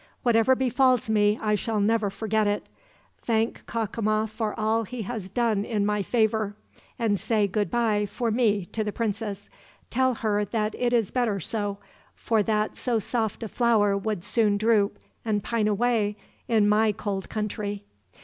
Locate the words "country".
17.29-17.83